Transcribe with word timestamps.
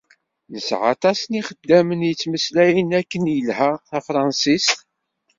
Nesɛa 0.51 0.85
aṭas 0.95 1.19
n 1.25 1.31
yixeddamen 1.37 2.05
yettmeslayen 2.09 2.89
akken 2.99 3.23
ilha 3.37 3.69
tafṛansist. 3.89 4.77